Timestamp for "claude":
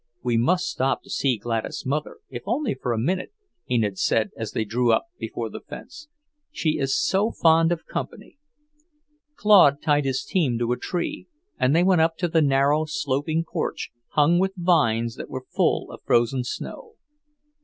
9.35-9.79